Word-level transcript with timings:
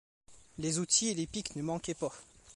Les 0.57 0.79
outils 0.79 1.09
et 1.09 1.13
les 1.13 1.27
pics 1.27 1.55
ne 1.55 1.61
manquaient 1.61 1.93
pas. 1.93 2.11